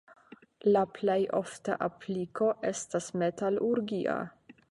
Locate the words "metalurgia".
3.25-4.19